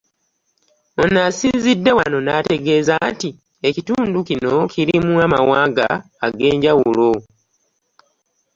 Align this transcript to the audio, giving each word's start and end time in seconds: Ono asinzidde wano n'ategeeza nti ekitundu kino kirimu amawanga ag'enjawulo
Ono 1.01 1.17
asinzidde 1.29 1.91
wano 1.97 2.17
n'ategeeza 2.23 2.95
nti 3.11 3.29
ekitundu 3.69 4.17
kino 4.29 4.53
kirimu 4.73 5.13
amawanga 5.25 5.87
ag'enjawulo 6.25 7.11